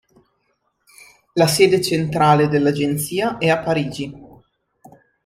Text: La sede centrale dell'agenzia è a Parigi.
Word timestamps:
La 1.33 1.45
sede 1.47 1.79
centrale 1.79 2.47
dell'agenzia 2.47 3.37
è 3.37 3.49
a 3.49 3.59
Parigi. 3.59 4.11